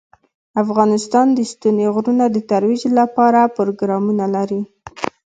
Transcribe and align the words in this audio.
افغانستان 0.63 1.27
د 1.33 1.39
ستوني 1.51 1.85
غرونه 1.95 2.25
د 2.29 2.37
ترویج 2.49 2.83
لپاره 2.99 3.51
پروګرامونه 3.57 4.25
لري. 4.35 4.61